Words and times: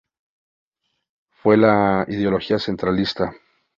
Fue 1.29 1.57
de 1.57 2.05
ideología 2.07 2.57
centralista. 2.57 3.35